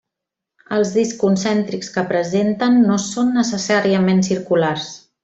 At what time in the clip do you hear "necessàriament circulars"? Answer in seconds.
3.39-4.89